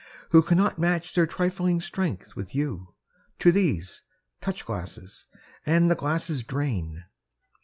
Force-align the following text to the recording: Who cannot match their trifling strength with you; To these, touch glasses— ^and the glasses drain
Who 0.29 0.41
cannot 0.41 0.79
match 0.79 1.13
their 1.13 1.27
trifling 1.27 1.79
strength 1.79 2.35
with 2.35 2.55
you; 2.55 2.95
To 3.37 3.51
these, 3.51 4.01
touch 4.41 4.65
glasses— 4.65 5.27
^and 5.67 5.89
the 5.89 5.95
glasses 5.95 6.41
drain 6.41 7.03